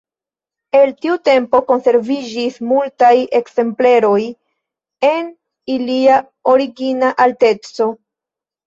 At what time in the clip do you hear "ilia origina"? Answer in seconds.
5.77-7.17